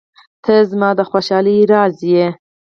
•ته 0.43 0.55
زما 0.69 0.89
د 0.97 0.99
خوشحالۍ 1.09 1.57
راز 1.71 1.95
یې. 2.11 2.25